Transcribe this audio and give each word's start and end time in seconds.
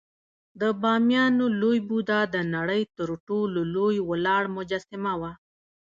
د 0.61 0.63
بامیانو 0.81 1.45
لوی 1.61 1.79
بودا 1.87 2.19
د 2.33 2.35
نړۍ 2.55 2.81
تر 2.97 3.09
ټولو 3.27 3.59
لوی 3.75 3.95
ولاړ 4.09 4.43
مجسمه 4.57 5.13
وه 5.21 5.31